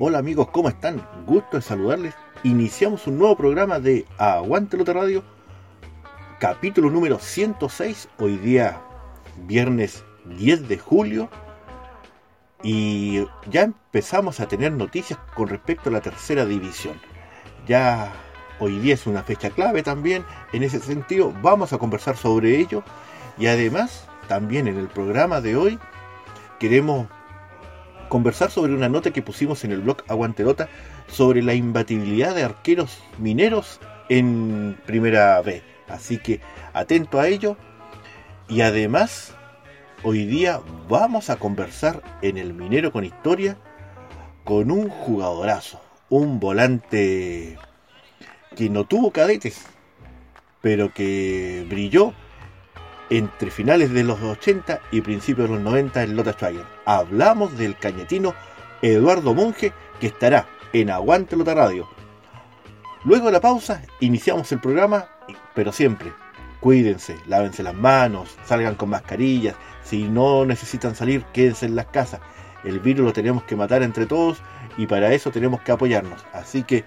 [0.00, 1.04] Hola amigos, ¿cómo están?
[1.26, 2.14] Gusto de saludarles.
[2.44, 5.24] Iniciamos un nuevo programa de Aguante Lota Radio,
[6.38, 8.80] capítulo número 106, hoy día
[9.48, 11.28] viernes 10 de julio.
[12.62, 16.94] Y ya empezamos a tener noticias con respecto a la tercera división.
[17.66, 18.12] Ya
[18.60, 20.24] hoy día es una fecha clave también.
[20.52, 22.84] En ese sentido, vamos a conversar sobre ello.
[23.36, 25.76] Y además, también en el programa de hoy,
[26.60, 27.08] queremos
[28.08, 30.68] conversar sobre una nota que pusimos en el blog Aguantelota
[31.08, 35.62] sobre la imbatibilidad de arqueros mineros en Primera B.
[35.88, 36.40] Así que
[36.72, 37.56] atento a ello.
[38.48, 39.34] Y además,
[40.02, 43.58] hoy día vamos a conversar en el Minero con Historia
[44.44, 47.58] con un jugadorazo, un volante
[48.56, 49.66] que no tuvo cadetes,
[50.62, 52.14] pero que brilló
[53.10, 56.64] entre finales de los 80 y principios de los 90 en Lota Schwager.
[56.84, 58.34] Hablamos del cañetino
[58.82, 61.88] Eduardo Monge que estará en Aguante Lota Radio.
[63.04, 65.08] Luego de la pausa iniciamos el programa,
[65.54, 66.12] pero siempre
[66.60, 72.20] cuídense, lávense las manos, salgan con mascarillas, si no necesitan salir quédense en las casas.
[72.64, 74.42] El virus lo tenemos que matar entre todos
[74.76, 76.24] y para eso tenemos que apoyarnos.
[76.32, 76.84] Así que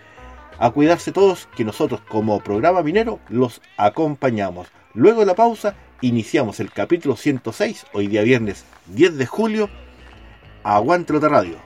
[0.60, 4.68] a cuidarse todos que nosotros como programa minero los acompañamos.
[4.94, 9.70] Luego de la pausa iniciamos el capítulo 106, hoy día viernes 10 de julio,
[10.64, 11.58] Aguante Lota Radio.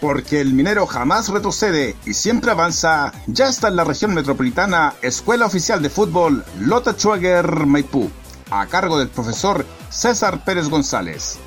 [0.00, 5.46] Porque el minero jamás retrocede y siempre avanza, ya está en la región metropolitana Escuela
[5.46, 8.10] Oficial de Fútbol Lota Schwager Maipú,
[8.50, 11.38] a cargo del profesor César Pérez González.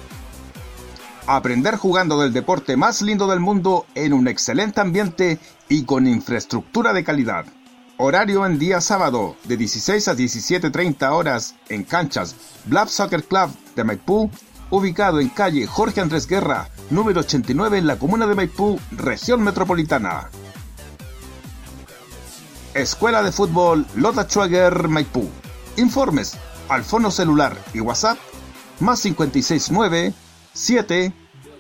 [1.27, 6.93] Aprender jugando del deporte más lindo del mundo en un excelente ambiente y con infraestructura
[6.93, 7.45] de calidad.
[7.97, 12.35] Horario en día sábado de 16 a 17.30 horas en canchas
[12.65, 14.29] Blab Soccer Club de Maipú,
[14.69, 20.29] ubicado en calle Jorge Andrés Guerra, número 89 en la comuna de Maipú, región metropolitana.
[22.73, 25.27] Escuela de Fútbol Lota Schwager Maipú.
[25.77, 26.37] Informes
[26.69, 28.19] al fono celular y WhatsApp
[28.79, 30.13] más 569
[30.53, 31.13] 7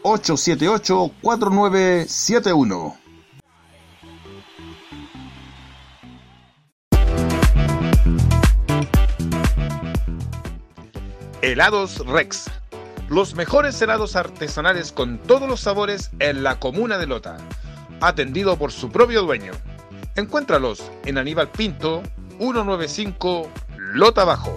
[0.03, 3.06] 878 4971.
[11.47, 12.51] Helados Rex.
[13.07, 17.37] Los mejores helados artesanales con todos los sabores en la comuna de Lota.
[18.01, 19.53] Atendido por su propio dueño.
[20.17, 22.03] Encuéntralos en Aníbal Pinto,
[22.37, 24.53] 195 Lota Bajo.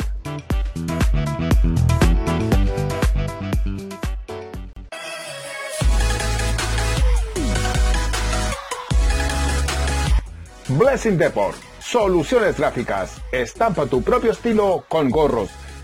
[10.66, 11.56] Blessing Deport.
[11.78, 13.22] Soluciones gráficas.
[13.30, 15.50] Estampa tu propio estilo con gorros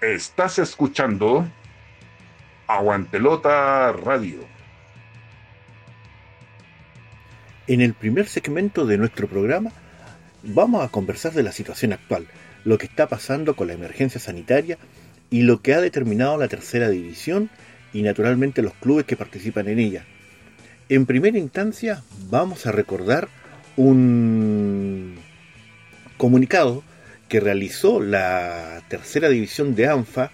[0.00, 1.44] Estás escuchando
[2.68, 4.46] Aguantelota Radio.
[7.66, 9.72] En el primer segmento de nuestro programa
[10.44, 12.28] vamos a conversar de la situación actual,
[12.64, 14.78] lo que está pasando con la emergencia sanitaria
[15.30, 17.50] y lo que ha determinado la tercera división
[17.92, 20.04] y naturalmente los clubes que participan en ella.
[20.88, 23.26] En primera instancia vamos a recordar
[23.76, 25.16] un
[26.16, 26.84] comunicado
[27.28, 30.30] que realizó la tercera división de ANFA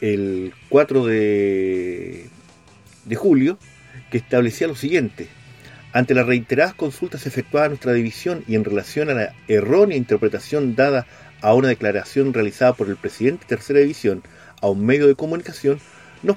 [0.00, 2.26] el 4 de,
[3.04, 3.58] de julio,
[4.10, 5.28] que establecía lo siguiente.
[5.92, 10.76] Ante las reiteradas consultas efectuadas a nuestra división y en relación a la errónea interpretación
[10.76, 11.06] dada
[11.42, 14.22] a una declaración realizada por el presidente de Tercera División
[14.60, 15.80] a un medio de comunicación,
[16.22, 16.36] nos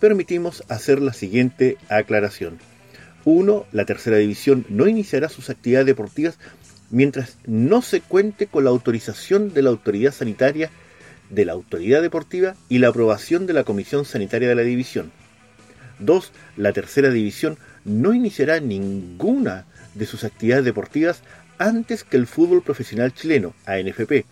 [0.00, 2.58] permitimos hacer la siguiente aclaración.
[3.24, 3.66] 1.
[3.72, 6.38] La Tercera División no iniciará sus actividades deportivas
[6.90, 10.70] mientras no se cuente con la autorización de la autoridad sanitaria,
[11.30, 15.12] de la autoridad deportiva y la aprobación de la Comisión Sanitaria de la División.
[15.98, 16.32] 2.
[16.56, 21.22] La tercera división no iniciará ninguna de sus actividades deportivas
[21.58, 24.24] antes que el fútbol profesional chileno, ANFP.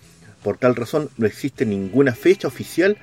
[0.43, 2.97] Por tal razón, no existe ninguna fecha oficial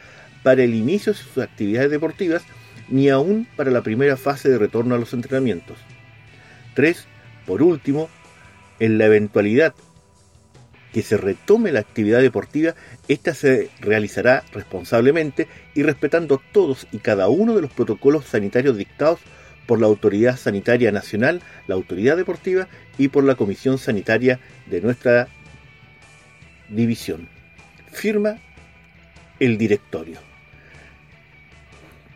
[0.44, 2.44] para el inicio de sus actividades deportivas,
[2.90, 5.78] ni aún para la primera fase de retorno a los entrenamientos.
[6.76, 7.06] 3.
[7.46, 8.10] Por último,
[8.84, 9.74] en la eventualidad
[10.92, 12.76] que se retome la actividad deportiva,
[13.08, 19.22] ésta se realizará responsablemente y respetando todos y cada uno de los protocolos sanitarios dictados
[19.68, 25.30] por la Autoridad Sanitaria Nacional, la Autoridad Deportiva y por la Comisión Sanitaria de nuestra
[26.68, 27.30] división.
[27.90, 28.38] Firma
[29.40, 30.20] el directorio.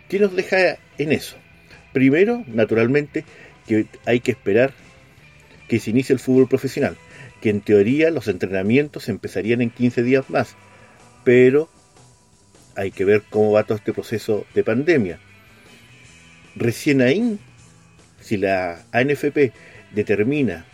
[0.10, 1.38] ¿Qué nos deja en eso?
[1.94, 3.24] Primero, naturalmente,
[3.66, 4.74] que hay que esperar
[5.68, 6.98] que se inicie el fútbol profesional
[7.42, 10.56] que en teoría los entrenamientos empezarían en 15 días más,
[11.24, 11.70] pero
[12.76, 15.20] hay que ver cómo va todo este proceso de pandemia.
[16.56, 17.38] Recién ahí,
[18.22, 19.52] si la ANFP
[19.94, 20.66] determina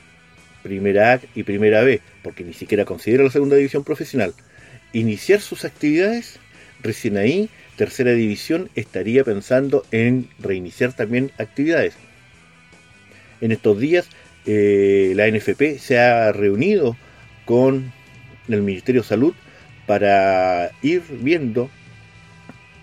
[0.64, 4.34] primera A y primera B, porque ni siquiera considera la segunda división profesional,
[4.94, 6.40] iniciar sus actividades,
[6.82, 11.96] recién ahí, tercera división estaría pensando en reiniciar también actividades.
[13.42, 14.08] En estos días
[14.46, 16.98] eh, la NFP se ha reunido
[17.46, 17.92] con
[18.48, 19.34] el Ministerio de Salud
[19.86, 21.70] para ir viendo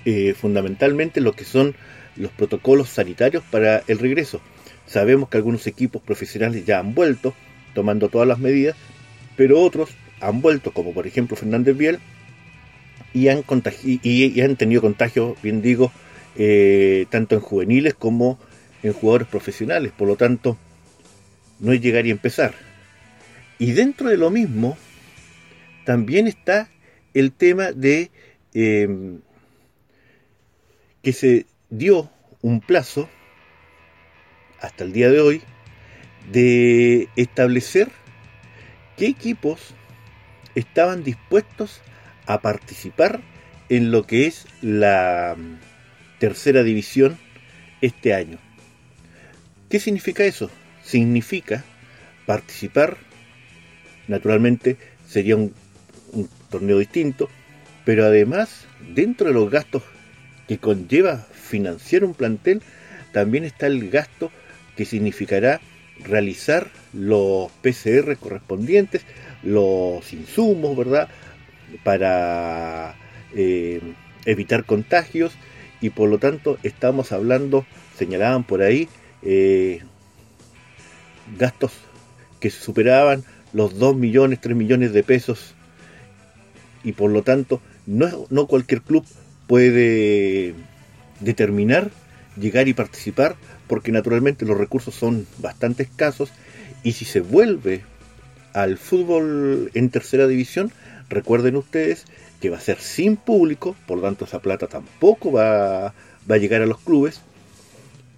[0.04, 1.74] eh, fundamentalmente lo que son
[2.16, 4.40] los protocolos sanitarios para el regreso.
[4.86, 7.34] Sabemos que algunos equipos profesionales ya han vuelto,
[7.74, 8.76] tomando todas las medidas,
[9.36, 9.90] pero otros
[10.20, 11.98] han vuelto, como por ejemplo Fernández Biel,
[13.12, 13.44] y han,
[13.82, 15.92] y, han tenido contagio, bien digo,
[16.36, 18.38] eh, tanto en juveniles como
[18.82, 19.92] en jugadores profesionales.
[19.96, 20.56] Por lo tanto,
[21.60, 22.54] no es llegar y empezar.
[23.58, 24.76] Y dentro de lo mismo,
[25.84, 26.68] también está
[27.14, 28.10] el tema de
[28.54, 29.20] em,
[31.02, 32.10] que se dio
[32.42, 33.08] un plazo,
[34.60, 35.42] hasta el día de hoy,
[36.32, 37.90] de establecer
[38.96, 39.74] qué equipos
[40.54, 41.80] estaban dispuestos
[42.26, 43.20] a participar
[43.68, 45.36] en lo que es la
[46.18, 47.18] tercera división
[47.80, 48.38] este año.
[49.68, 50.50] ¿Qué significa eso?
[50.84, 51.64] Significa
[52.26, 52.96] participar,
[54.08, 55.52] naturalmente sería un,
[56.50, 57.28] torneo distinto,
[57.84, 59.82] pero además dentro de los gastos
[60.48, 62.62] que conlleva financiar un plantel,
[63.12, 64.30] también está el gasto
[64.76, 65.60] que significará
[66.02, 69.02] realizar los PCR correspondientes,
[69.42, 71.08] los insumos, ¿verdad?
[71.84, 72.96] Para
[73.34, 73.80] eh,
[74.24, 75.32] evitar contagios
[75.80, 77.64] y por lo tanto estamos hablando,
[77.96, 78.88] señalaban por ahí,
[79.22, 79.82] eh,
[81.38, 81.72] gastos
[82.40, 85.54] que superaban los 2 millones, 3 millones de pesos.
[86.82, 89.04] Y por lo tanto no, no cualquier club
[89.46, 90.54] puede
[91.20, 91.90] determinar
[92.38, 96.32] llegar y participar porque naturalmente los recursos son bastante escasos.
[96.82, 97.82] Y si se vuelve
[98.52, 100.72] al fútbol en tercera división,
[101.08, 102.04] recuerden ustedes
[102.40, 105.94] que va a ser sin público, por lo tanto esa plata tampoco va,
[106.28, 107.20] va a llegar a los clubes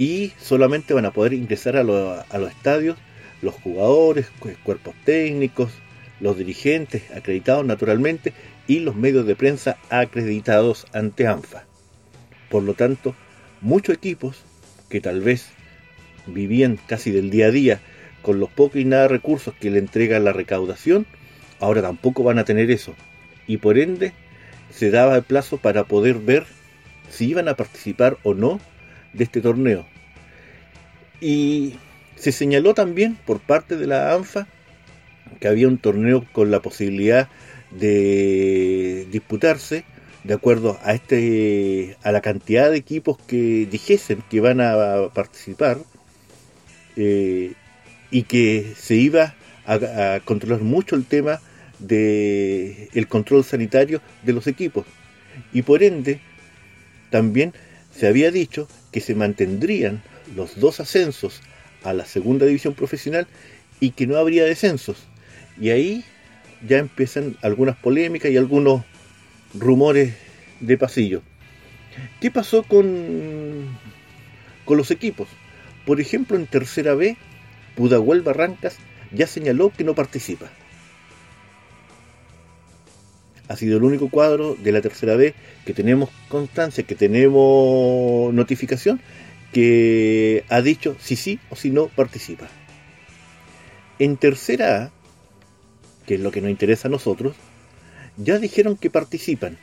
[0.02, 2.98] y solamente van a poder ingresar a, los estadios
[3.40, 4.26] los jugadores,
[4.64, 5.70] cuerpos técnicos,
[6.18, 8.32] los dirigentes acreditados naturalmente
[8.66, 11.66] y los medios de prensa acreditados ante ANFA.
[12.50, 13.14] Por lo tanto,
[13.60, 14.42] muchos equipos
[14.88, 15.50] que tal vez
[16.26, 17.80] vivían casi del día a día
[18.22, 21.06] con los pocos y nada recursos que le entrega la recaudación,
[21.60, 22.92] ahora tampoco van a tener eso.
[23.46, 24.12] Y por ende,
[24.72, 26.44] se daba el plazo para poder ver
[27.08, 28.60] si iban a participar o no
[29.12, 29.86] de este torneo.
[31.20, 31.74] Y
[32.16, 34.46] se señaló también por parte de la ANFA
[35.40, 37.28] que había un torneo con la posibilidad
[37.70, 39.84] de disputarse
[40.24, 45.78] de acuerdo a este a la cantidad de equipos que dijesen que van a participar
[46.96, 47.54] eh,
[48.10, 49.34] y que se iba
[49.66, 51.40] a, controlar mucho el tema
[51.78, 54.84] del el control sanitario de los equipos.
[55.52, 56.20] Y por ende,
[57.10, 57.54] también
[57.94, 60.02] se había dicho que se mantendrían
[60.34, 61.40] los dos ascensos
[61.82, 63.26] a la segunda división profesional
[63.80, 64.96] y que no habría descensos.
[65.60, 66.04] Y ahí
[66.66, 68.82] ya empiezan algunas polémicas y algunos
[69.54, 70.14] rumores
[70.60, 71.22] de pasillo.
[72.20, 73.76] ¿Qué pasó con,
[74.64, 75.28] con los equipos?
[75.84, 77.16] Por ejemplo, en tercera B,
[77.76, 78.76] Pudahuel Barrancas
[79.10, 80.50] ya señaló que no participa.
[83.48, 85.34] Ha sido el único cuadro de la tercera B
[85.66, 89.00] que tenemos constancia, que tenemos notificación,
[89.52, 92.48] que ha dicho si sí o si no participa.
[93.98, 94.90] En tercera A,
[96.06, 97.36] que es lo que nos interesa a nosotros,
[98.16, 99.58] ya dijeron que participan.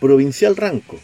[0.00, 0.98] Provincial Ranco,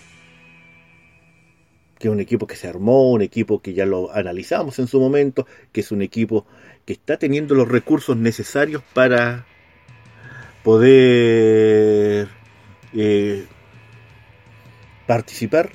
[1.98, 5.00] que es un equipo que se armó, un equipo que ya lo analizamos en su
[5.00, 6.46] momento, que es un equipo
[6.84, 9.46] que está teniendo los recursos necesarios para
[10.66, 12.26] poder
[12.92, 13.44] eh,
[15.06, 15.70] participar.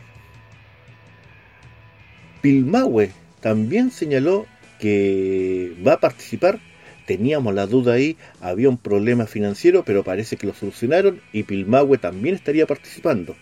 [2.41, 4.47] Pilmahue también señaló
[4.81, 6.59] que va a participar.
[7.07, 11.97] Teníamos la duda ahí, había un problema financiero, pero parece que lo solucionaron y Pilmahue
[11.97, 13.37] también estaría participando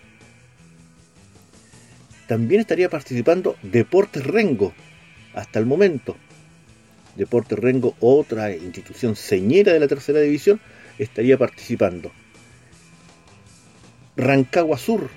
[2.28, 4.72] también estaría participando Deportes Rengo,
[5.34, 6.16] hasta el momento.
[7.16, 10.60] Deportes Rengo, otra institución señera de la tercera división,
[11.02, 12.10] estaría participando.
[14.16, 15.08] Rancagua Sur,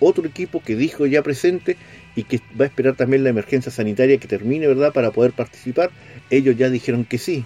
[0.00, 1.76] otro equipo que dijo ya presente
[2.16, 5.90] y que va a esperar también la emergencia sanitaria que termine, ¿verdad?, para poder participar.
[6.30, 7.44] Ellos ya dijeron que sí.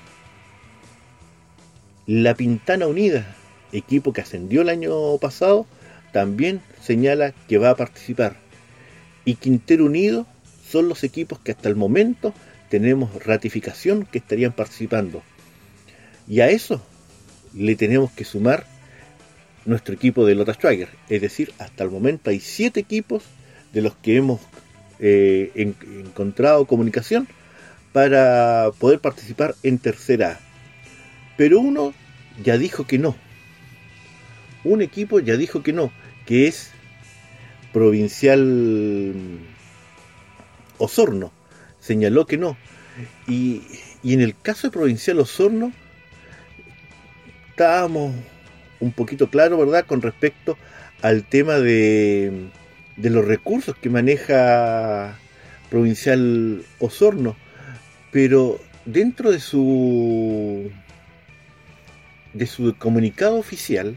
[2.07, 3.37] La Pintana Unida,
[3.73, 5.67] equipo que ascendió el año pasado,
[6.13, 8.37] también señala que va a participar
[9.27, 10.27] y Quintero Unido
[10.67, 12.33] son los equipos que hasta el momento
[12.71, 15.23] tenemos ratificación que estarían participando.
[16.27, 16.81] Y a eso
[17.57, 18.67] le tenemos que sumar
[19.65, 20.89] nuestro equipo de Lota Schwager.
[21.09, 23.25] Es decir, hasta el momento hay siete equipos
[23.73, 24.41] de los que hemos
[25.01, 27.27] eh, encontrado comunicación
[27.93, 30.41] para poder participar en tercera A.
[31.37, 31.95] Pero uno
[32.43, 33.17] ya dijo que no.
[34.65, 35.93] Un equipo ya dijo que no,
[36.27, 36.71] que es
[37.73, 39.39] provincial
[40.79, 41.33] Osorno
[41.87, 42.57] señaló que no.
[43.29, 43.63] Y,
[44.05, 45.73] en el caso de provincial Osorno,
[47.57, 48.15] estábamos
[48.81, 50.59] un poquito claros, ¿verdad?, con respecto
[51.01, 52.51] al tema de,
[52.99, 55.17] de los recursos que maneja
[55.71, 57.35] provincial Osorno.
[58.13, 60.71] Pero dentro de su
[62.35, 63.97] de su comunicado oficial,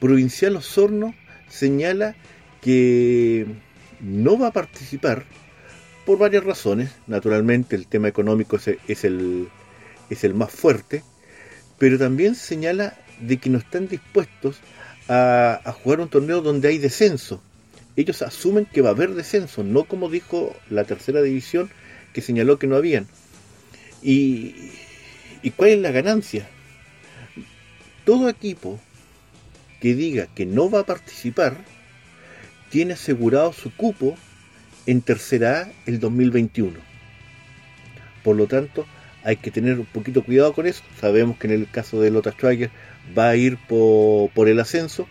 [0.00, 1.14] Provincial Osorno
[1.50, 2.14] señala
[2.62, 3.46] que
[4.00, 5.24] no va a participar
[6.06, 6.92] por varias razones.
[7.06, 9.48] Naturalmente el tema económico es, el,
[10.08, 11.02] es el más fuerte,
[11.84, 14.56] pero también señala de que no están dispuestos
[15.06, 17.42] a, jugar un torneo donde hay descenso.
[17.94, 21.68] Ellos asumen que va a haber descenso, no como dijo la tercera división
[22.14, 23.06] que señaló que no habían.
[24.02, 24.54] ¿Y,
[25.42, 26.48] y cuál es la ganancia?
[28.06, 28.80] Todo equipo
[29.78, 31.58] que diga que no va a participar,
[32.70, 34.16] tiene asegurado su cupo
[34.86, 36.78] en tercera A el 2021.
[38.22, 38.86] Por lo tanto,
[39.24, 40.82] hay que tener un poquito cuidado con eso.
[41.00, 42.70] Sabemos que en el caso de Lota Schwager
[43.16, 45.08] va a ir por, el ascenso,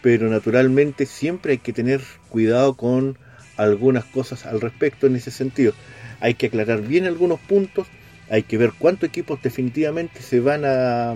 [0.00, 2.00] pero naturalmente siempre hay que tener
[2.30, 3.18] cuidado con
[3.56, 5.74] algunas cosas al respecto en ese sentido.
[6.20, 7.88] Hay que aclarar bien algunos puntos,
[8.30, 11.14] hay que ver cuántos equipos definitivamente se van a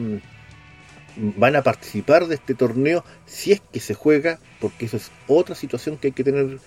[1.15, 5.55] van a participar de este torneo si es que se juega, porque eso es otra
[5.55, 6.59] situación que hay que tener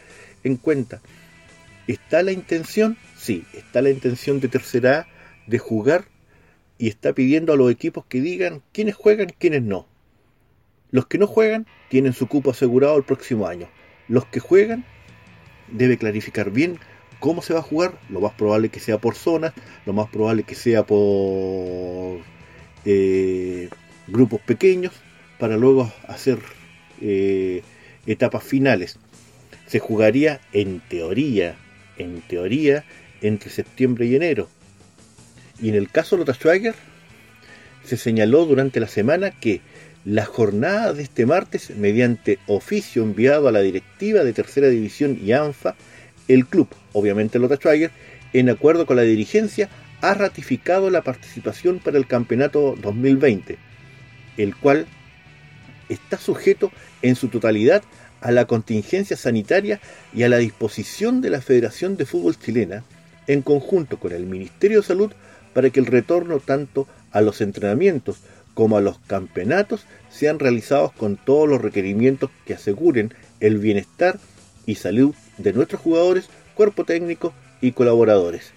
[0.44, 1.02] en cuenta.
[1.88, 2.96] ¿Está la intención?
[3.18, 5.15] Sí, está la intención de Tercera A
[5.48, 6.06] de jugar
[6.78, 9.88] y está pidiendo a los equipos que digan quiénes juegan, quiénes no.
[10.92, 13.68] Los que no juegan tienen su cupo asegurado el próximo año.
[14.08, 14.86] Los que juegan
[15.72, 16.80] debe clarificar bien
[17.20, 18.00] cómo se va a jugar.
[18.10, 19.54] Lo más probable que sea por zonas,
[19.86, 22.20] lo más probable que sea por
[22.86, 23.70] eh,
[24.08, 24.94] grupos pequeños
[25.40, 26.40] para luego hacer
[27.02, 27.64] eh,
[28.06, 29.00] etapas finales.
[29.68, 31.58] Se jugaría en teoría,
[31.98, 32.86] en teoría,
[33.22, 34.48] entre septiembre y enero.
[35.62, 36.76] Y en el caso de Schwager,
[37.84, 39.62] se señaló durante la semana que
[40.04, 45.32] la jornada de este martes, mediante oficio enviado a la directiva de Tercera División y
[45.32, 45.76] ANFA,
[46.28, 47.92] el club, obviamente Lota Schwager,
[48.34, 49.70] en acuerdo con la dirigencia,
[50.02, 53.58] ha ratificado la participación para el campeonato 2020
[54.38, 54.88] el cual
[55.90, 56.72] está sujeto
[57.02, 57.84] en su totalidad
[58.22, 59.80] a la contingencia sanitaria
[60.14, 62.84] y a la disposición de la Federación de Fútbol Chilena,
[63.28, 65.12] en conjunto con el Ministerio de Salud,
[65.56, 68.18] para que el retorno tanto a los entrenamientos
[68.54, 74.20] como a los campeonatos sean realizados con todos los requerimientos que aseguren el bienestar
[74.66, 78.52] y salud de nuestros jugadores, cuerpo técnico y colaboradores.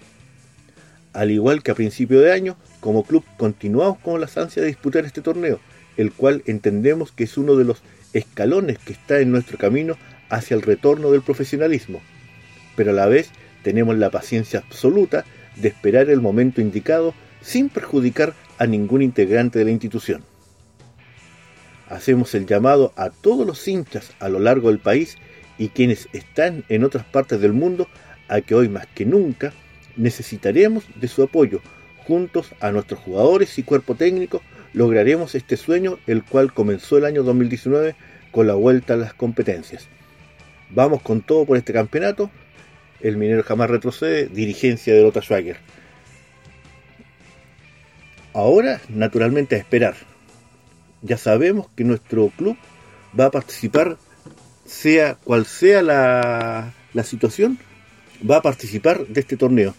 [1.13, 5.05] Al igual que a principio de año, como club continuamos con las ansias de disputar
[5.05, 5.61] este torneo,
[5.97, 7.81] el cual entendemos que es uno de los
[8.13, 9.97] escalones que está en nuestro camino
[10.31, 12.01] hacia el retorno del profesionalismo.
[12.75, 13.31] Pero a la vez
[13.63, 15.25] tenemos la paciencia absoluta
[15.61, 20.23] de esperar el momento indicado sin perjudicar a ningún integrante de la institución.
[21.89, 25.17] Hacemos el llamado a todos los hinchas a lo largo del país
[25.57, 27.89] y quienes están en otras partes del mundo
[28.29, 29.53] a que hoy más que nunca
[29.97, 31.61] necesitaremos de su apoyo.
[32.07, 37.23] Juntos a nuestros jugadores y cuerpo técnico lograremos este sueño el cual comenzó el año
[37.23, 37.97] 2019
[38.31, 39.89] con la vuelta a las competencias.
[40.71, 42.31] Vamos con todo por este campeonato.
[43.01, 45.59] El minero jamás retrocede, dirigencia de Lota Schwager.
[48.35, 49.95] Ahora, naturalmente, a esperar.
[51.03, 52.57] Ya sabemos que nuestro club
[53.19, 53.97] va a participar,
[54.65, 57.59] sea cual sea la, la situación,
[58.29, 59.75] va a participar de este torneo.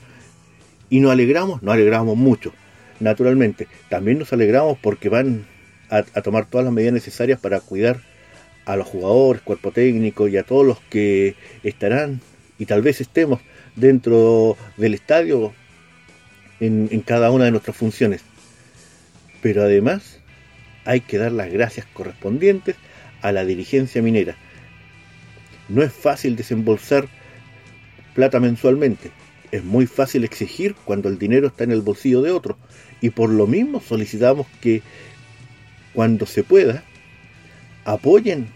[0.89, 2.53] Y nos alegramos, nos alegramos mucho,
[2.99, 3.67] naturalmente.
[3.89, 5.45] También nos alegramos porque van
[5.89, 8.01] a, a tomar todas las medidas necesarias para cuidar
[8.65, 12.21] a los jugadores, cuerpo técnico y a todos los que estarán
[12.59, 13.39] y tal vez estemos
[13.75, 15.53] dentro del estadio
[16.59, 18.21] en, cada una de nuestras funciones.
[19.41, 20.19] Pero además
[20.83, 22.75] hay que dar las gracias correspondientes
[23.21, 24.35] a la dirigencia minera.
[25.69, 27.07] No es fácil desembolsar
[28.13, 29.11] plata mensualmente,
[29.51, 32.57] es muy fácil exigir cuando el dinero está en el bolsillo de otro
[33.01, 34.81] y por lo mismo solicitamos que
[35.93, 36.83] cuando se pueda
[37.85, 38.47] apoyen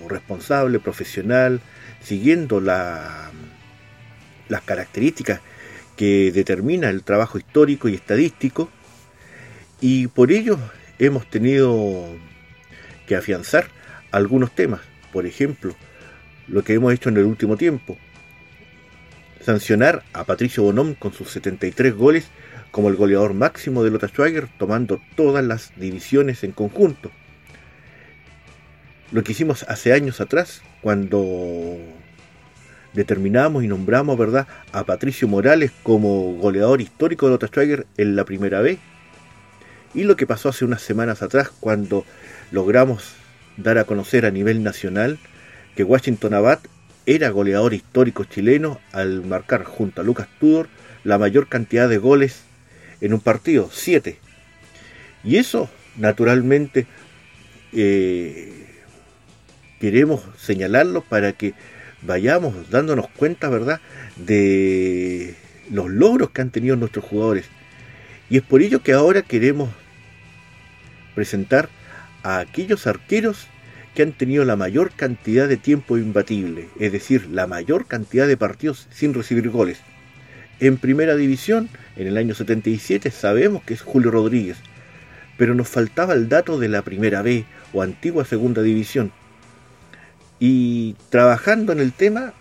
[0.09, 1.61] responsable, profesional,
[2.03, 3.31] siguiendo la,
[4.49, 5.41] las características
[5.97, 8.71] que determina el trabajo histórico y estadístico,
[9.81, 10.59] y por ello
[10.99, 12.07] hemos tenido
[13.07, 13.69] que afianzar
[14.11, 14.81] algunos temas.
[15.13, 15.75] Por ejemplo,
[16.47, 17.97] lo que hemos hecho en el último tiempo,
[19.49, 22.29] sancionar a Patricio Bonón con sus 73 goles
[22.71, 27.11] como el goleador máximo de Lota Schwager, tomando todas las divisiones en conjunto.
[29.11, 31.79] Lo que hicimos hace años atrás, cuando
[32.93, 34.47] determinamos y nombramos ¿verdad?
[34.73, 38.79] a Patricio Morales como goleador histórico de Lota Schwager en la primera vez.
[39.95, 42.05] Y lo que pasó hace unas semanas atrás, cuando
[42.51, 43.15] logramos
[43.57, 45.19] dar a conocer a nivel nacional
[45.75, 46.59] que Washington Abad
[47.09, 50.69] era goleador histórico chileno al marcar junto a Lucas Tudor
[51.05, 52.43] la mayor cantidad de goles
[53.01, 54.19] en un partido, 7.
[55.25, 56.87] Y eso, naturalmente,
[57.73, 58.67] eh,
[59.81, 61.55] queremos señalarlo para que
[62.03, 63.81] vayamos dándonos cuenta, ¿verdad?,
[64.17, 65.35] de
[65.71, 67.47] los logros que han tenido nuestros jugadores.
[68.29, 69.71] Y es por ello que ahora queremos
[71.15, 71.71] presentar
[72.23, 73.47] a aquellos arqueros
[73.99, 78.37] que han tenido la mayor cantidad de tiempo imbatible, es decir, la mayor cantidad de
[78.37, 79.81] partidos sin recibir goles.
[80.61, 84.57] En primera división, en el año 77, sabemos que es Julio Rodríguez.
[85.37, 89.11] pero nos faltaba el dato de la primera B o antigua segunda división.
[90.39, 92.35] Y trabajando en el tema,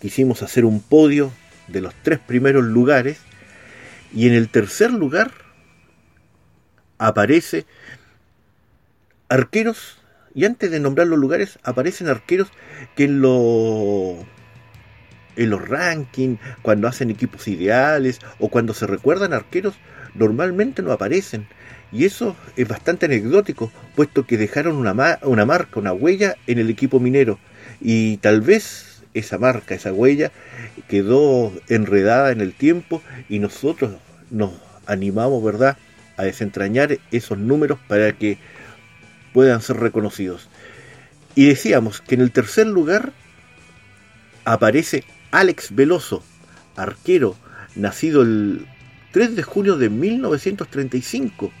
[0.00, 1.30] quisimos hacer un podio
[1.68, 3.20] de los tres primeros lugares
[4.12, 5.30] y en el tercer lugar
[6.98, 7.64] aparece
[9.28, 9.97] arqueros
[10.34, 12.48] y antes de nombrar los lugares aparecen arqueros
[12.96, 14.16] que en los
[15.36, 19.74] en los rankings, cuando hacen equipos ideales o cuando se recuerdan arqueros,
[20.14, 21.46] normalmente no aparecen.
[21.92, 26.68] Y eso es bastante anecdótico, puesto que dejaron una, una marca, una huella en el
[26.68, 27.38] equipo minero.
[27.80, 30.32] Y tal vez esa marca, esa huella,
[30.88, 33.92] quedó enredada en el tiempo y nosotros
[34.30, 34.52] nos
[34.86, 35.76] animamos, ¿verdad?,
[36.16, 38.38] a desentrañar esos números para que
[39.32, 40.48] puedan ser reconocidos.
[41.34, 43.12] Y decíamos que en el tercer lugar
[44.44, 46.22] aparece Alex Veloso,
[46.76, 47.36] arquero,
[47.74, 48.66] nacido el
[49.12, 51.52] 3 de junio de 1935.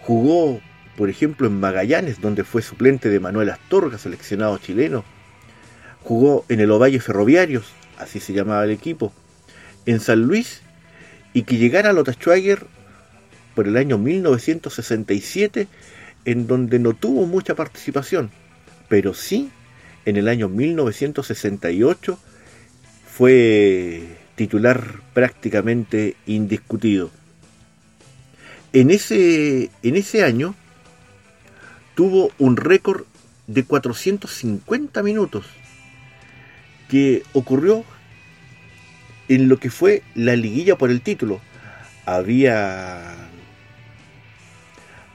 [0.00, 0.60] Jugó,
[0.96, 5.04] por ejemplo, en Magallanes, donde fue suplente de Manuel Astorga, seleccionado chileno.
[6.02, 7.64] Jugó en el Ovalle Ferroviarios,
[7.98, 9.12] así se llamaba el equipo,
[9.84, 10.62] en San Luis,
[11.32, 12.66] y que llegara a Lota Schwager
[13.54, 15.66] por el año 1967,
[16.26, 18.30] en donde no tuvo mucha participación,
[18.88, 19.50] pero sí
[20.04, 22.18] en el año 1968
[23.06, 24.02] fue
[24.34, 27.10] titular prácticamente indiscutido.
[28.72, 30.54] En ese, en ese año
[31.94, 33.04] tuvo un récord
[33.46, 35.46] de 450 minutos
[36.88, 37.84] que ocurrió
[39.28, 41.40] en lo que fue la liguilla por el título.
[42.04, 43.25] Había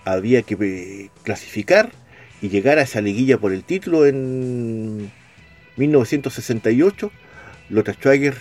[0.06, 1.92] había que eh, clasificar
[2.42, 5.12] y llegar a esa liguilla por el título en
[5.78, 7.12] 1968.
[7.70, 8.36] Lothar Schwager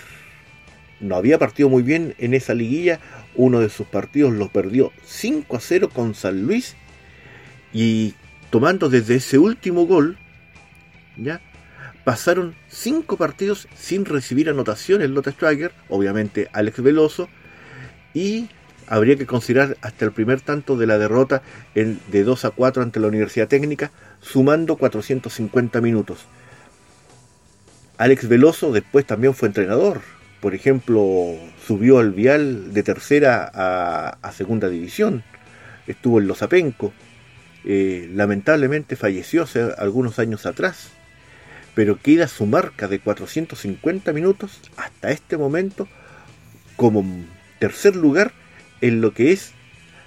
[1.01, 3.01] no había partido muy bien en esa liguilla.
[3.35, 6.77] Uno de sus partidos lo perdió 5 a 0 con San Luis.
[7.73, 8.15] Y
[8.51, 10.19] tomando desde ese último gol,
[11.17, 11.41] ya
[12.05, 17.29] pasaron 5 partidos sin recibir anotaciones Lothar Schwager, obviamente Alex Veloso,
[18.15, 18.49] y
[18.91, 21.43] habría que considerar hasta el primer tanto de la derrota
[21.75, 26.27] de 2 a 4 ante la Universidad Técnica, sumando 450 minutos.
[27.97, 30.01] Alex Veloso después también fue entrenador.
[30.41, 33.49] Por ejemplo, subió al Vial de tercera
[34.21, 35.23] a, segunda división.
[35.87, 36.93] Estuvo en Los Apenco.
[37.65, 40.89] Eh, lamentablemente falleció hace algunos años atrás.
[41.77, 45.87] Pero queda su marca de 450 minutos hasta este momento
[46.77, 47.05] como
[47.61, 48.33] tercer lugar
[48.81, 49.53] en lo que es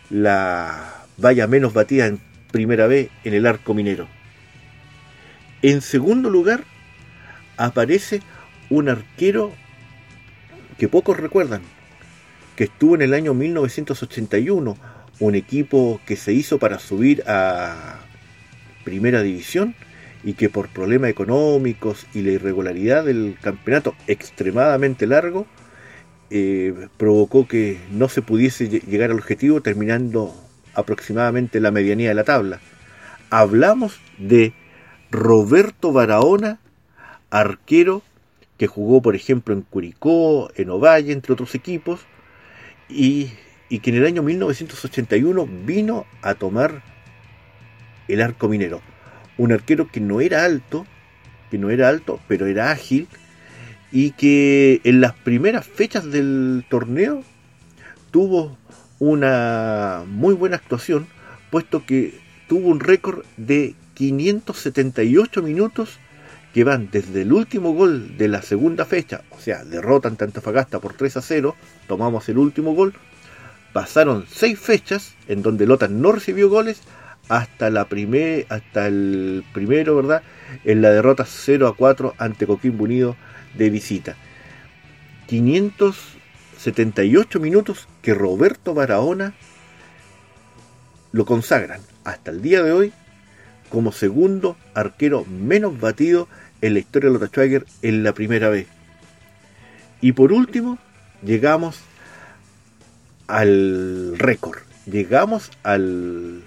[0.09, 2.19] la valla menos batida en
[2.51, 4.07] primera vez en el arco minero.
[5.62, 6.63] En segundo lugar,
[7.57, 8.21] aparece
[8.69, 9.53] un arquero
[10.77, 11.62] que pocos recuerdan,
[12.55, 14.77] que estuvo en el año 1981,
[15.19, 17.99] un equipo que se hizo para subir a
[18.83, 19.75] primera división
[20.23, 25.45] y que por problemas económicos y la irregularidad del campeonato extremadamente largo,
[26.36, 30.34] eh, provocó que no se pudiese llegar al objetivo terminando
[30.74, 32.60] aproximadamente la medianía de la tabla.
[33.30, 34.52] Hablamos de
[35.12, 36.58] Roberto Barahona,
[37.30, 38.02] arquero
[38.58, 42.00] que jugó por ejemplo en Curicó, en Ovalle, entre otros equipos,
[42.89, 43.30] y,
[43.69, 46.82] y que en el año 1981 vino a tomar
[48.08, 48.82] el arco minero.
[49.38, 50.88] Un arquero que no era alto,
[51.52, 53.08] que no era alto, pero era ágil,
[53.93, 57.23] y que en las primeras fechas del torneo
[58.10, 58.58] tuvo
[58.97, 61.08] una muy buena actuación,
[61.51, 65.99] puesto que tuvo un récord de 578 minutos
[66.56, 70.93] que van desde el último gol de la segunda fecha, o sea, derrotan Antofagasta por
[70.93, 71.56] 3 a 0,
[71.88, 72.95] tomamos el último gol,
[73.73, 76.82] pasaron 6 fechas en donde Lota no recibió goles
[77.29, 80.23] hasta la primer, hasta el primero, ¿verdad?
[80.63, 83.15] En la derrota 0 a 4 ante Coquimbo Unido
[83.58, 84.16] de visita.
[85.28, 89.34] 578 minutos que Roberto Barahona
[91.12, 92.94] lo consagran hasta el día de hoy
[93.70, 96.28] como segundo arquero menos batido
[96.62, 98.68] en la historia de Lota Schwager en la primera vez.
[100.02, 100.78] Y por último,
[101.24, 101.80] llegamos
[103.28, 104.60] al récord.
[104.86, 106.44] Llegamos al,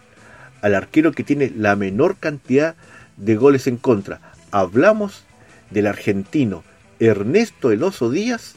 [0.62, 2.76] al arquero que tiene la menor cantidad
[3.16, 4.20] de goles en contra.
[4.50, 5.24] Hablamos
[5.70, 6.62] del argentino
[7.00, 8.54] Ernesto El Oso Díaz,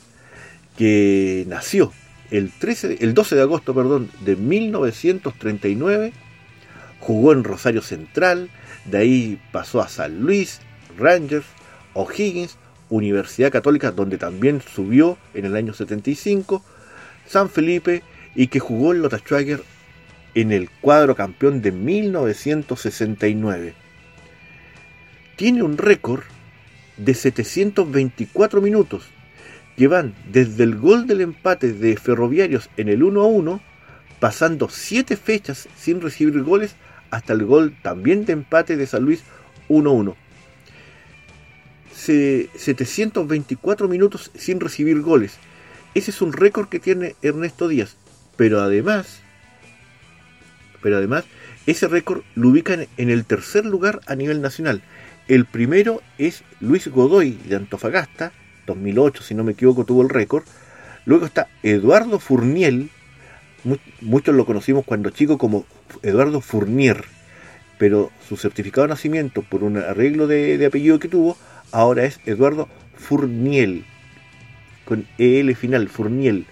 [0.78, 1.92] que nació
[2.32, 6.14] el, 13, el 12 de agosto perdón, de 1939,
[7.00, 8.50] jugó en Rosario Central,
[8.86, 10.62] de ahí pasó a San Luis,
[10.98, 11.46] Rangers,
[11.94, 12.58] O'Higgins,
[12.90, 16.64] Universidad Católica, donde también subió en el año 75,
[17.28, 18.04] San Felipe
[18.36, 19.62] y que jugó en Lota Schwager
[20.36, 23.74] en el cuadro campeón de 1969.
[25.36, 26.24] Tiene un récord
[27.00, 29.06] de 724 minutos,
[29.76, 33.62] que van desde el gol del empate de Ferroviarios en el 1 a 1,
[34.20, 36.76] pasando 7 fechas sin recibir goles,
[37.10, 39.24] hasta el gol también de empate de San Luis
[39.68, 40.16] 1 a 1.
[41.94, 45.38] 724 minutos sin recibir goles.
[45.94, 47.98] Ese es un récord que tiene Ernesto Díaz.
[48.38, 49.22] Pero además,
[50.82, 51.26] pero además,
[51.66, 54.82] ese récord lo ubican en el tercer lugar a nivel nacional.
[55.30, 58.32] El primero es Luis Godoy de Antofagasta,
[58.66, 60.44] 2008 si no me equivoco tuvo el récord.
[61.06, 62.90] Luego está Eduardo Furniel,
[64.02, 65.68] muchos lo conocimos cuando chico como
[66.02, 67.06] Eduardo Fournier,
[67.78, 71.38] pero su certificado de nacimiento por un arreglo de, apellido que tuvo,
[71.72, 73.86] ahora es Eduardo Furniel,
[74.84, 76.48] con EL final, Furniel.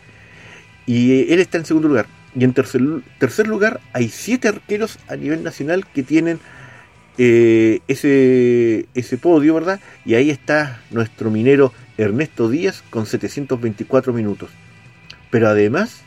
[0.85, 2.05] Y él está en segundo lugar.
[2.35, 2.81] Y en tercer,
[3.17, 6.39] tercer lugar hay siete arqueros a nivel nacional que tienen
[7.17, 9.79] eh, ese, podio, ¿verdad?
[10.05, 14.51] Y ahí está nuestro minero Ernesto Díaz con 724 minutos.
[15.31, 16.01] Pero además,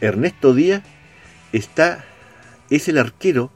[0.00, 0.82] Ernesto Díaz
[1.52, 2.04] está,
[2.70, 3.50] es el arquero,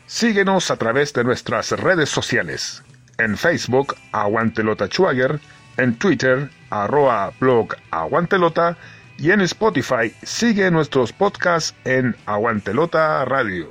[0.06, 2.84] Síguenos a través de nuestras redes sociales.
[3.18, 5.40] En Facebook, Aguantelota Schwager,
[5.78, 8.76] en Twitter, arroba blog Aguantelota
[9.18, 13.70] y en Spotify sigue nuestros podcasts en Aguantelota Radio.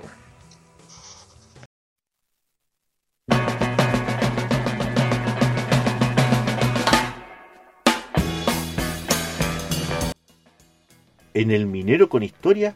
[11.35, 12.75] En el Minero con Historia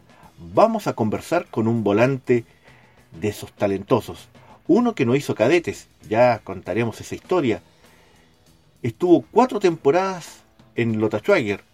[0.53, 2.45] vamos a conversar con un volante
[3.13, 4.29] de esos talentosos.
[4.67, 7.63] Uno que no hizo cadetes, ya contaremos esa historia.
[8.83, 10.43] Estuvo cuatro temporadas
[10.75, 11.68] en Lota Schwager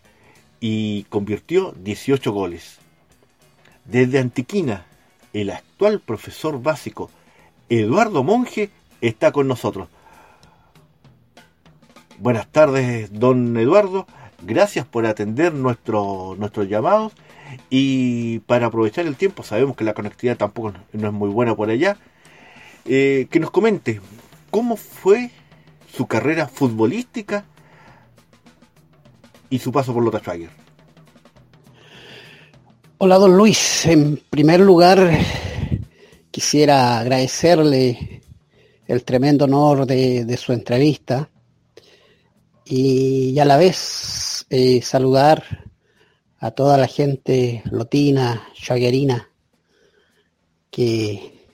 [0.67, 2.79] y convirtió 18 goles.
[3.85, 4.87] Desde Antiquina,
[5.35, 7.11] el actual profesor básico
[7.69, 8.71] Eduardo Monge
[9.03, 9.89] está con nosotros.
[12.19, 14.07] Buenas tardes, don Eduardo.
[14.41, 17.13] Gracias por atender nuestro, nuestros llamados
[17.69, 21.69] y para aprovechar el tiempo, sabemos que la conectividad tampoco no es muy buena por
[21.69, 21.99] allá,
[22.87, 24.01] eh, que nos comente
[24.51, 25.31] cómo fue
[25.93, 27.45] su carrera futbolística
[29.55, 30.51] y su paso por Lota Schwager.
[32.99, 33.87] Hola, don Luis.
[33.87, 35.17] En primer lugar,
[36.33, 38.21] quisiera agradecerle
[38.89, 41.31] el tremendo honor de su entrevista
[42.65, 45.71] y a la vez eh, saludar
[46.41, 49.31] a toda la gente lotina, chaguerina,
[50.69, 51.47] que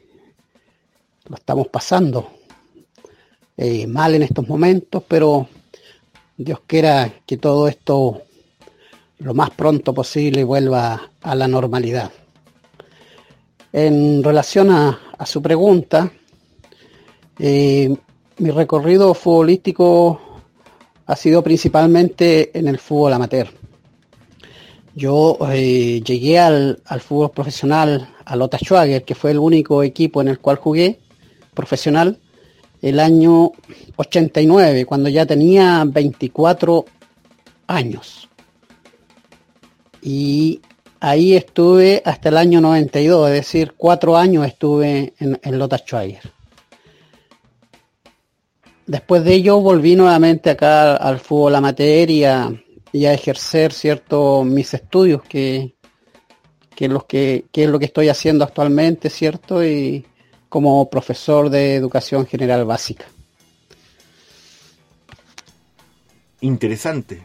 [1.26, 2.30] lo estamos pasando
[3.58, 5.46] eh, mal en estos momentos, pero
[6.42, 8.22] Dios quiera que todo esto
[9.18, 12.10] lo más pronto posible vuelva a la normalidad.
[13.74, 16.10] En relación a, su pregunta,
[17.38, 17.94] eh,
[18.38, 20.18] mi recorrido futbolístico
[21.04, 23.48] ha sido principalmente en el fútbol amateur.
[24.94, 30.28] Yo eh, llegué al, fútbol profesional, a Lota Schwager, que fue el único equipo en
[30.28, 31.00] el cual jugué
[31.52, 32.18] profesional,
[32.82, 33.52] el año
[33.96, 36.84] 89, cuando ya tenía 24
[37.66, 38.28] años.
[40.02, 40.60] Y
[40.98, 46.32] ahí estuve hasta el año 92, es decir, cuatro años estuve en, en Lota Schwager.
[48.86, 52.50] Después de ello volví nuevamente acá al fútbol amateur y a,
[52.92, 55.76] y a ejercer cierto mis estudios que,
[56.74, 59.64] que, los que, que es lo que estoy haciendo actualmente, ¿cierto?
[59.64, 60.04] Y
[60.50, 63.06] como profesor de educación general básica.
[66.42, 67.22] Interesante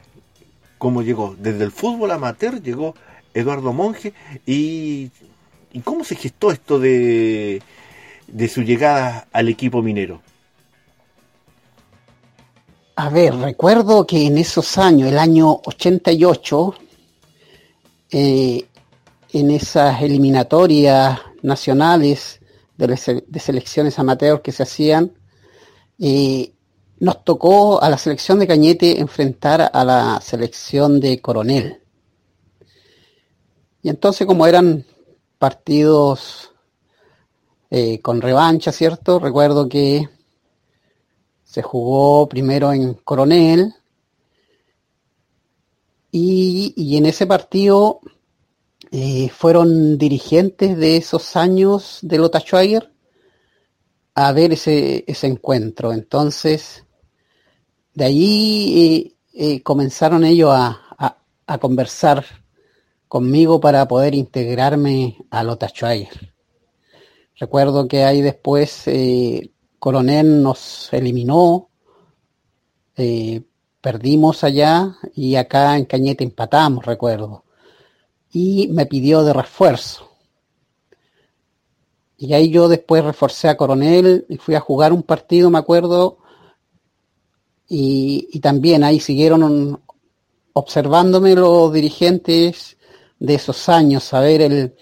[0.77, 1.35] cómo llegó.
[1.37, 2.95] Desde el fútbol amateur llegó
[3.33, 4.13] Eduardo Monge
[4.45, 5.09] y,
[5.73, 7.61] y cómo se gestó esto de,
[8.27, 10.21] de su llegada al equipo minero.
[12.97, 16.75] A ver, recuerdo que en esos años, el año 88,
[18.11, 18.65] eh,
[19.33, 22.39] en esas eliminatorias nacionales
[22.77, 25.13] de, selecciones amateur que se hacían,
[25.99, 26.53] eh,
[26.99, 31.81] nos tocó a la selección de Cañete enfrentar a la selección de Coronel.
[33.81, 34.85] Y entonces como eran
[35.37, 36.51] partidos
[37.69, 39.19] eh, con revancha, ¿cierto?
[39.19, 40.09] Recuerdo que
[41.43, 43.73] se jugó primero en Coronel
[46.11, 47.99] y, y en ese partido
[48.97, 52.93] eh, fueron dirigentes de esos años de Lota Schwager
[54.13, 55.91] a ver ese, ese encuentro.
[55.91, 56.85] Entonces,
[57.93, 62.23] de allí eh, eh, comenzaron ellos a, a, conversar
[63.09, 66.33] conmigo para poder integrarme a Lota Schwager.
[67.37, 68.85] Recuerdo que ahí después
[69.77, 71.69] Coronel nos eliminó,
[73.81, 77.44] perdimos allá y acá en Cañete empatamos, recuerdo.
[78.35, 80.09] Y me pidió de refuerzo.
[82.17, 86.17] Y ahí yo después reforcé a Coronel y fui a jugar un partido, me acuerdo.
[87.69, 89.79] Y, y también ahí siguieron
[90.51, 92.75] observándome los dirigentes
[93.19, 94.13] de esos años.
[94.13, 94.75] A ver, el,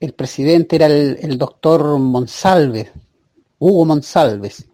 [0.00, 2.90] el presidente era el, doctor Monsalve,
[3.58, 4.66] Hugo Monsalves.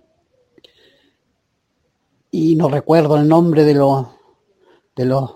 [2.30, 4.06] Y no recuerdo el nombre de los
[4.94, 5.34] de los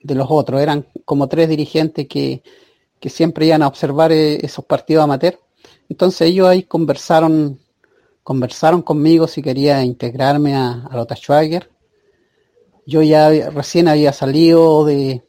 [0.00, 2.42] de los otros, eran como tres dirigentes que,
[3.00, 5.38] que siempre iban a observar eh, esos partidos amateur.
[5.88, 7.58] Entonces ellos ahí conversaron
[8.22, 11.70] conversaron conmigo si quería integrarme a, a Lota Schwager.
[12.84, 15.22] Yo ya recién había salido de,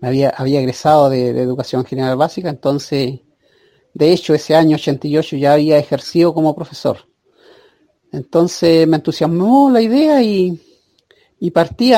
[0.00, 3.20] me había, había egresado de, Educación General Básica, entonces
[3.94, 6.98] de hecho, ese año 88 ya había ejercido como profesor.
[8.10, 10.60] Entonces me entusiasmó la idea y,
[11.38, 11.92] y partí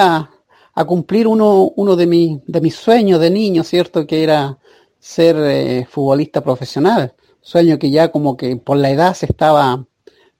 [0.76, 4.06] a cumplir uno, uno de, mi, de mis sueños de niño, ¿cierto?
[4.06, 4.58] Que era
[4.98, 7.14] ser eh, futbolista profesional.
[7.40, 9.86] Sueño que ya como que por la edad se estaba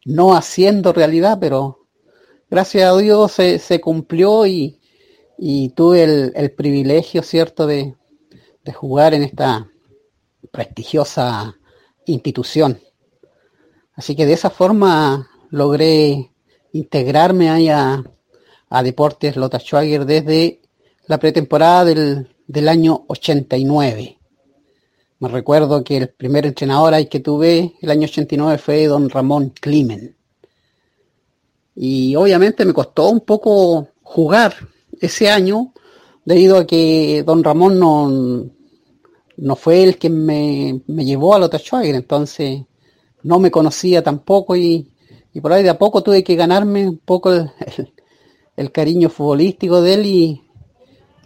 [0.04, 1.86] no haciendo realidad, pero
[2.50, 4.78] gracias a Dios se, se cumplió y,
[5.38, 7.96] y tuve el, el, privilegio, ¿cierto?, de,
[8.62, 9.70] de jugar en esta
[10.52, 11.56] prestigiosa
[12.04, 12.78] institución.
[13.94, 16.30] Así que de esa forma logré
[16.72, 18.04] integrarme ahí a,
[18.68, 20.60] a Deportes Lota Schwager desde
[21.06, 24.18] la pretemporada del, del, año 89.
[25.18, 29.52] Me recuerdo que el primer entrenador ahí que tuve el año 89 fue don Ramón
[29.60, 30.16] Climen.
[31.74, 34.54] Y obviamente me costó un poco jugar
[35.00, 35.72] ese año
[36.24, 38.46] debido a que don Ramón no,
[39.36, 42.62] no fue el que me, me llevó a Lota Schwager, entonces
[43.22, 44.90] no me conocía tampoco y,
[45.32, 47.50] y, por ahí de a poco tuve que ganarme un poco el,
[48.56, 50.42] el cariño futbolístico de él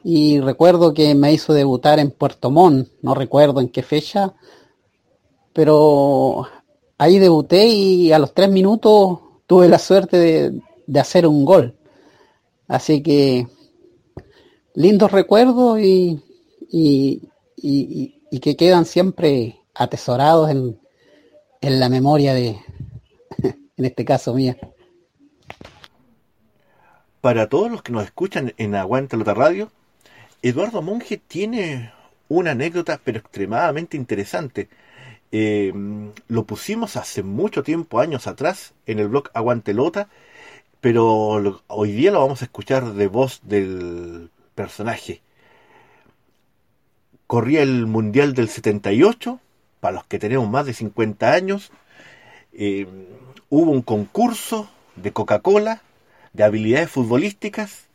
[0.03, 4.35] y, recuerdo que me hizo debutar en Puerto Montt, no recuerdo en qué fecha,
[5.53, 6.47] pero
[6.99, 11.77] ahí debuté y a los tres minutos tuve la suerte de, de hacer un gol.
[12.67, 13.47] Así que
[14.75, 16.23] lindos recuerdos y,
[16.71, 20.81] y, y, y, que quedan siempre atesorados en,
[21.61, 22.59] en la memoria de,
[23.43, 24.57] en este caso mía.
[27.21, 29.71] Para todos los que nos escuchan en Aguanta Lota Radio,
[30.43, 31.93] Eduardo Monge tiene
[32.29, 34.69] una anécdota pero extremadamente interesante.
[35.33, 35.73] Eh,
[36.29, 40.09] lo pusimos hace mucho tiempo, años atrás, en el blog Aguantelota,
[40.81, 45.23] pero hoy día lo vamos a escuchar de voz del personaje
[47.31, 49.39] corría el Mundial del 78,
[49.79, 51.71] para los que tenemos más de 50 años,
[52.53, 52.89] eh,
[53.49, 55.81] hubo un concurso de Coca-Cola
[56.33, 57.89] de habilidades futbolísticas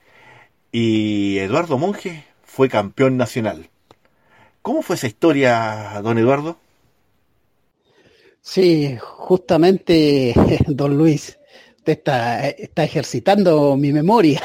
[0.72, 3.70] y Eduardo Monge fue campeón nacional.
[4.62, 6.58] ¿Cómo fue esa historia, don Eduardo?
[8.42, 10.34] Sí, justamente,
[10.68, 11.38] don Luis,
[11.78, 14.42] usted está, está ejercitando mi memoria.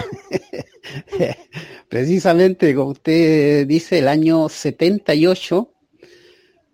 [1.89, 5.73] Precisamente, como usted dice, el año 78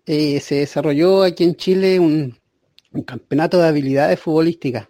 [0.05, 2.37] eh, se desarrolló aquí en Chile un,
[3.05, 4.87] campeonato de habilidades futbolísticas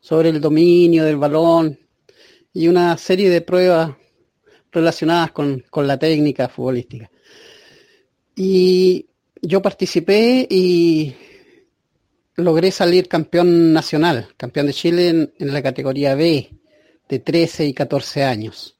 [0.00, 1.78] sobre el dominio del balón
[2.52, 3.92] y una serie de pruebas
[4.72, 7.10] relacionadas con, con la técnica futbolística.
[8.36, 9.06] Y
[9.42, 11.14] yo participé y
[12.36, 16.50] logré salir campeón nacional, campeón de Chile en, la categoría B,
[17.08, 18.78] de 13 y 14 años.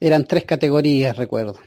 [0.00, 1.58] Eran tres categorías, recuerdo.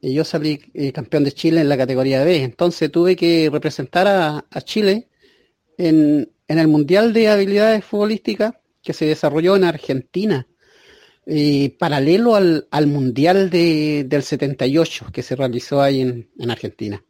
[0.00, 2.42] Y yo salí eh, campeón de Chile en la categoría B.
[2.42, 5.08] Entonces tuve que representar a, Chile
[5.76, 10.46] en, el Mundial de Habilidades Futbolísticas que se desarrolló en Argentina,
[11.78, 17.04] paralelo al, Mundial del 78 que se realizó ahí en Argentina.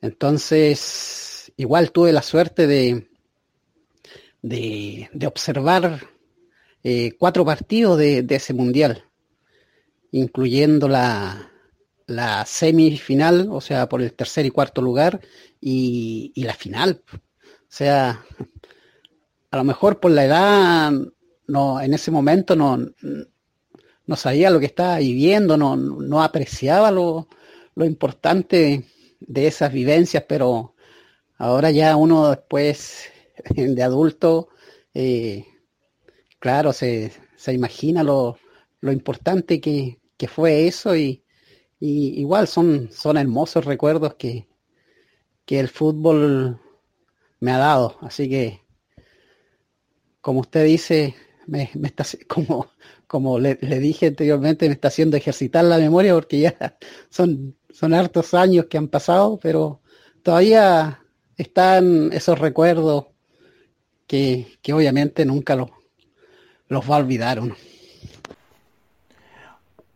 [0.00, 3.08] Entonces, igual tuve la suerte de,
[4.42, 6.00] de, observar
[6.82, 9.04] eh, cuatro partidos de, ese mundial,
[10.10, 15.20] incluyendo la semifinal, o sea, por el tercer y cuarto lugar,
[15.60, 17.02] y, la final.
[17.72, 18.22] Sea,
[19.50, 20.92] a lo mejor por la edad,
[21.46, 22.78] no, en ese momento no,
[24.06, 27.28] no sabía lo que estaba viviendo, no, no apreciaba lo,
[27.74, 28.84] lo importante
[29.20, 30.72] de esas vivencias, pero
[31.42, 33.10] Ahora ya uno después
[33.56, 34.50] de adulto,
[34.94, 35.44] eh,
[36.38, 38.38] claro, se, se imagina lo,
[38.78, 41.24] lo importante que, que, fue eso y,
[41.80, 44.46] igual son, son hermosos recuerdos que,
[45.44, 46.60] que el fútbol
[47.42, 47.98] me ha dado.
[48.00, 48.60] Así que,
[50.20, 51.16] como usted dice,
[51.46, 52.68] me, está como,
[53.08, 56.78] como le, dije anteriormente, me está haciendo ejercitar la memoria porque ya
[57.10, 59.82] son, son hartos años que han pasado, pero
[60.22, 61.02] todavía
[61.36, 63.06] están esos recuerdos
[64.06, 65.70] que, obviamente nunca los,
[66.68, 67.56] los va a olvidar uno.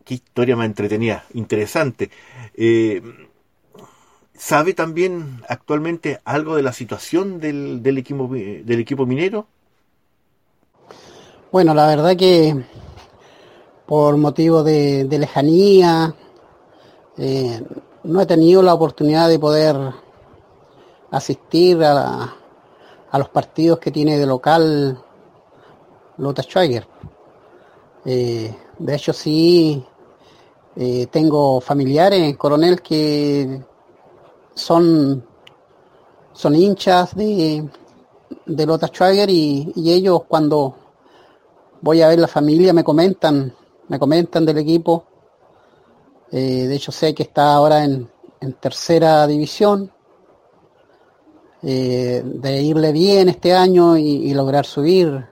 [0.04, 2.10] Qué historia más entretenida, interesante.
[2.54, 3.02] Eh,
[4.38, 9.46] ¿Sabe también actualmente algo de la situación del, del, equipo, minero?
[11.50, 12.54] Bueno, la verdad que
[13.86, 16.14] por motivo de, lejanía
[17.16, 17.62] eh,
[18.04, 19.76] no he tenido la oportunidad de poder
[21.10, 22.34] asistir a,
[23.14, 25.02] los partidos que tiene de local
[26.18, 26.86] Lota Schweiger.
[28.04, 29.82] Eh, de hecho, sí,
[30.76, 33.62] eh, tengo familiares Coronel que
[34.56, 35.24] son,
[36.32, 37.68] son hinchas de,
[38.44, 40.74] de Lota Schweiger y, ellos cuando
[41.80, 43.54] voy a ver la familia me comentan,
[43.86, 45.04] me comentan del equipo.
[46.32, 49.92] Eh, de hecho, sé que está ahora en, en tercera división
[51.62, 55.26] eh, de irle bien este año y, lograr subir,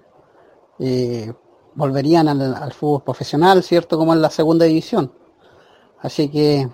[0.79, 1.33] eh,
[1.75, 3.99] volverían al, fútbol profesional, ¿cierto?
[3.99, 5.13] Como en la segunda división.
[6.01, 6.69] Así que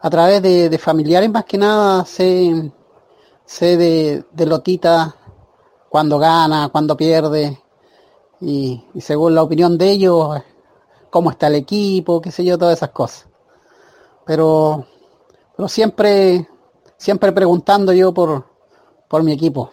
[0.00, 2.72] a través de, familiares más que nada sé,
[3.44, 5.16] sé de, Lotita
[5.88, 7.58] cuando gana, cuando pierde
[8.40, 10.42] y, según la opinión de ellos,
[11.10, 13.28] cómo está el equipo, qué sé yo, todas esas cosas.
[14.24, 14.86] Pero,
[15.56, 16.48] pero siempre
[16.96, 18.46] siempre preguntando yo por,
[19.08, 19.70] por mi equipo.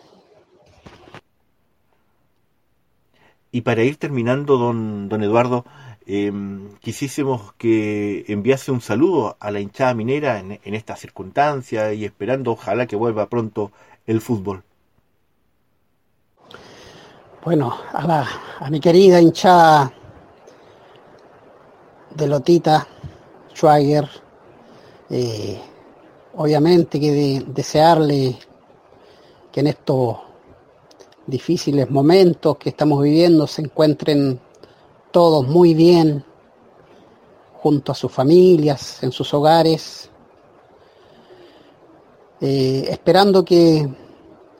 [3.51, 5.65] Y para ir terminando, don, don Eduardo,
[6.05, 12.05] em, quisísemos que enviase un saludo a la hinchada minera en, en esta circunstancia y
[12.05, 13.71] esperando ojalá que vuelva pronto
[14.05, 14.63] el fútbol.
[17.43, 19.91] Bueno, a, mi querida hinchada
[22.15, 22.87] de Lotita,
[23.53, 24.07] Schweiger,
[25.09, 25.59] eh,
[26.35, 28.39] obviamente que desearle
[29.51, 30.19] que en estos
[31.27, 34.39] difíciles momentos que estamos viviendo se encuentren
[35.13, 36.25] todos muy bien
[37.61, 40.09] junto a sus familias, en sus hogares,
[42.41, 43.87] eh, esperando que,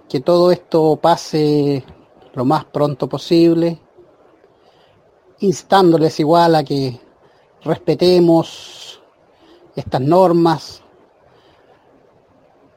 [0.07, 1.83] que todo esto pase
[2.33, 3.79] lo más pronto posible,
[5.39, 6.99] instándoles igual a que
[7.63, 9.01] respetemos
[9.75, 10.83] estas normas,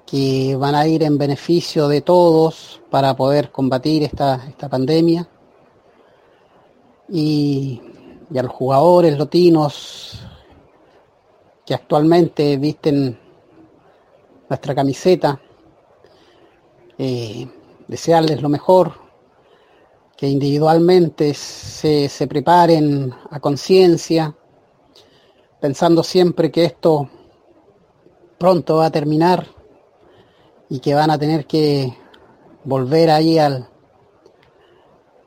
[0.07, 5.29] que van a ir en beneficio de todos para poder combatir esta, esta pandemia.
[7.09, 7.81] Y,
[8.37, 10.21] a los jugadores lotinos
[11.65, 13.19] que actualmente visten
[14.49, 15.41] nuestra camiseta,
[16.99, 17.47] eh,
[17.87, 18.93] desearles lo mejor,
[20.17, 24.35] que individualmente se, se preparen a conciencia,
[25.61, 27.09] pensando siempre que esto
[28.39, 29.47] pronto va a terminar
[30.69, 31.97] y que van a tener que
[32.65, 33.69] volver ahí al,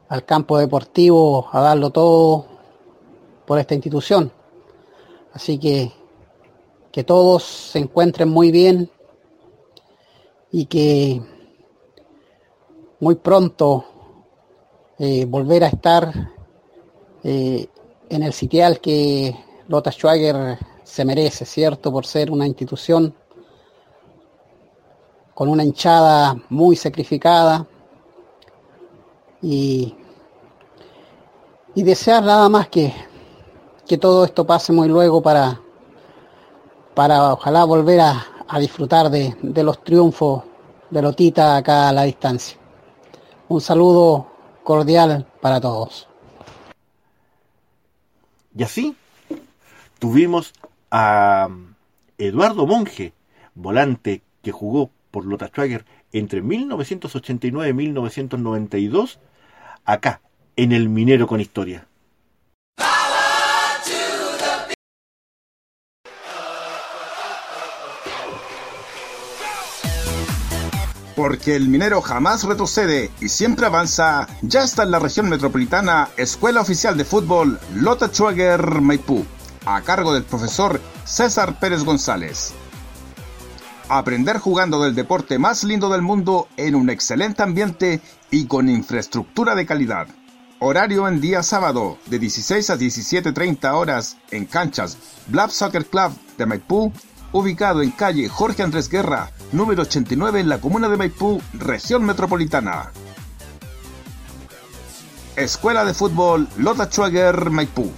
[0.10, 2.46] al campo deportivo a darlo todo
[3.46, 4.32] por esta institución.
[5.34, 5.92] Así que
[6.92, 8.90] que todos se encuentren muy bien
[10.52, 11.22] y que
[13.00, 13.86] muy pronto
[14.98, 16.12] eh, volver a estar
[17.24, 17.68] eh,
[18.10, 19.36] en el sitial que
[19.68, 21.92] Lota Schwager se merece, ¿cierto?
[21.92, 23.14] Por ser una institución
[25.34, 27.66] con una hinchada muy sacrificada
[29.42, 29.96] y,
[31.76, 32.94] y desear nada más que,
[33.88, 35.60] que todo esto pase muy luego para,
[36.96, 40.44] para ojalá volver a, a disfrutar de, de, los triunfos
[40.90, 42.58] de Lotita acá a la distancia.
[43.48, 44.28] Un saludo
[44.64, 46.08] cordial para todos.
[48.56, 48.96] Y así
[50.00, 50.54] tuvimos
[50.92, 51.50] a
[52.18, 53.14] Eduardo Monge,
[53.56, 59.20] volante que jugó por Lota Schwager entre 1989 y 1992,
[59.86, 60.22] acá,
[60.62, 61.88] en el Minero con Historia.
[71.16, 76.60] Porque el minero jamás retrocede y siempre avanza, ya está en la región metropolitana Escuela
[76.60, 79.26] Oficial de Fútbol Lota Schwager Maipú,
[79.66, 82.54] a cargo del profesor César Pérez González.
[83.88, 89.56] Aprender jugando del deporte más lindo del mundo en un excelente ambiente y con infraestructura
[89.56, 90.08] de calidad.
[90.62, 94.98] Horario en día sábado de 16 a 17.30 horas en canchas
[95.28, 96.92] Blab Soccer Club de Maipú
[97.32, 102.92] ubicado en calle Jorge Andrés Guerra, número 89 en la comuna de Maipú, región metropolitana.
[105.38, 107.90] Escuela de Fútbol Lota Schwager Maipú.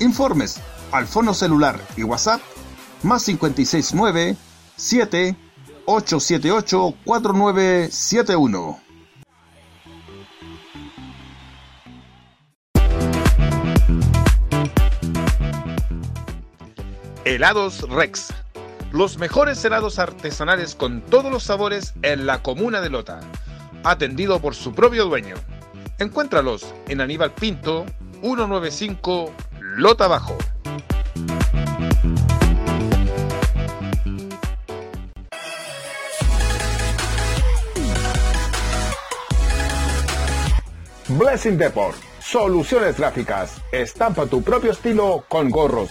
[0.00, 0.60] Informes
[0.92, 2.42] al fono celular y WhatsApp
[3.02, 4.36] más 569
[4.76, 5.36] 7
[5.86, 8.89] 878 4971.
[17.30, 18.34] Helados Rex.
[18.90, 23.20] Los mejores helados artesanales con todos los sabores en la comuna de Lota,
[23.84, 25.36] atendido por su propio dueño.
[26.00, 27.86] Encuéntralos en Aníbal Pinto,
[28.20, 30.36] 195 Lota Bajo.
[41.10, 45.90] Blessing Deport, soluciones gráficas, estampa tu propio estilo con gorros,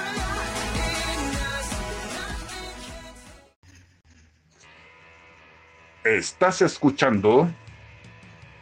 [6.17, 7.49] Estás escuchando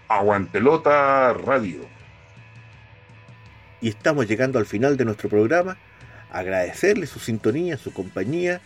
[0.08, 1.82] Aguantelota Radio.
[3.82, 5.76] Y estamos llegando al final de nuestro programa.
[6.32, 8.62] Agradecerle su sintonía, su compañía.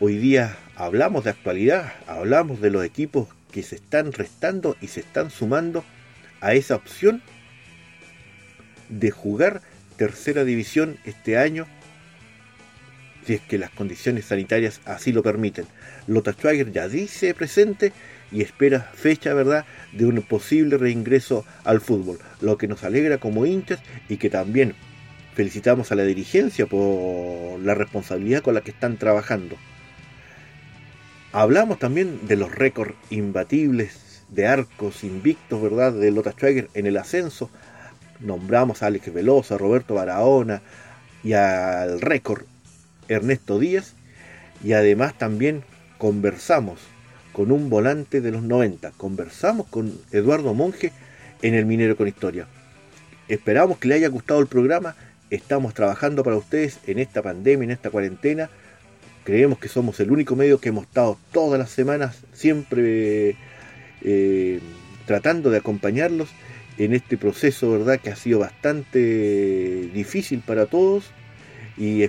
[0.00, 5.00] Hoy día hablamos de actualidad, hablamos de los equipos que se están restando y se
[5.00, 5.84] están sumando
[6.40, 7.22] a esa opción
[8.88, 9.62] de jugar
[9.96, 11.68] tercera división este año
[13.26, 15.66] si es que las condiciones sanitarias así lo permiten.
[16.06, 17.92] Lota Schwager ya dice presente
[18.36, 23.46] y espera fecha, ¿verdad?, de un posible reingreso al fútbol, lo que nos alegra como
[23.46, 23.80] hinchas
[24.10, 24.74] y que también
[25.34, 29.56] felicitamos a la dirigencia por la responsabilidad con la que están trabajando.
[31.32, 36.98] Hablamos también de los récords imbatibles de arcos invictos, ¿verdad?, de Lota Schwager en el
[36.98, 37.48] ascenso.
[38.20, 40.60] Nombramos a Alex Velosa, a Roberto Barahona
[41.24, 42.42] y al récord
[43.08, 43.94] Ernesto Díaz
[44.62, 45.64] y además también
[45.96, 46.80] conversamos
[47.36, 50.90] con un volante de los 90, conversamos con Eduardo Monge
[51.42, 52.46] en el Minero con Historia.
[53.28, 54.96] Esperamos que le haya gustado el programa,
[55.28, 58.48] estamos trabajando para ustedes en esta pandemia, en esta cuarentena.
[59.22, 63.36] Creemos que somos el único medio que hemos estado todas las semanas siempre
[64.00, 64.60] eh,
[65.04, 66.30] tratando de acompañarlos
[66.78, 68.00] en este proceso, ¿verdad?
[68.00, 71.10] Que ha sido bastante difícil para todos
[71.76, 72.08] y